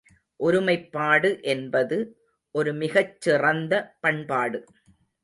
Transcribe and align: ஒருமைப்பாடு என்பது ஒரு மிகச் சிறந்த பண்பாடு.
ஒருமைப்பாடு 0.39 1.29
என்பது 1.43 1.97
ஒரு 2.55 2.73
மிகச் 2.73 3.21
சிறந்த 3.21 3.73
பண்பாடு. 3.99 4.61